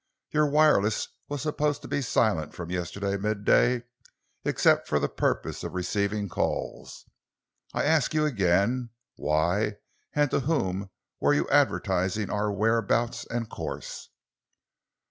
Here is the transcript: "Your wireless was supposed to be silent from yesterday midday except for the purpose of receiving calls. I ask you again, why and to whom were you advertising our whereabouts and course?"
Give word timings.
"Your 0.31 0.47
wireless 0.49 1.09
was 1.29 1.43
supposed 1.43 1.83
to 1.83 1.87
be 1.87 2.01
silent 2.01 2.55
from 2.55 2.71
yesterday 2.71 3.17
midday 3.17 3.83
except 4.43 4.87
for 4.87 4.97
the 4.97 5.07
purpose 5.07 5.63
of 5.63 5.75
receiving 5.75 6.27
calls. 6.27 7.05
I 7.71 7.83
ask 7.83 8.11
you 8.15 8.25
again, 8.25 8.89
why 9.15 9.75
and 10.13 10.31
to 10.31 10.39
whom 10.39 10.89
were 11.19 11.35
you 11.35 11.47
advertising 11.49 12.31
our 12.31 12.51
whereabouts 12.51 13.27
and 13.27 13.47
course?" 13.47 14.09